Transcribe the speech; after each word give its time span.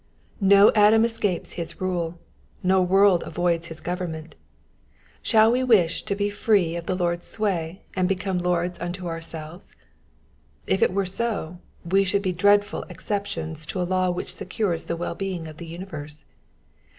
No 0.39 0.71
atom 0.73 1.05
escapes 1.05 1.51
his 1.53 1.79
rule, 1.79 2.17
no 2.63 2.81
world 2.81 3.21
avoids 3.23 3.67
hia 3.67 3.77
government. 3.83 4.35
Shall 5.21 5.51
we 5.51 5.61
wish 5.63 6.01
to 6.05 6.15
be 6.15 6.27
free 6.27 6.75
of 6.75 6.87
the 6.87 6.95
Lord's 6.95 7.27
sway 7.29 7.83
and 7.95 8.09
become 8.09 8.39
lords 8.39 8.79
unto 8.79 9.05
ourselves? 9.05 9.75
If 10.65 10.81
we 10.81 10.87
were 10.87 11.05
so, 11.05 11.59
we 11.85 12.03
should 12.03 12.23
be 12.23 12.31
dreadful 12.33 12.81
exceptions 12.89 13.63
to 13.67 13.79
a 13.79 13.83
law 13.83 14.09
which 14.09 14.33
secures 14.33 14.85
the 14.85 14.97
well 14.97 15.13
being 15.13 15.47
of 15.47 15.57
the 15.57 15.67
universe. 15.67 16.25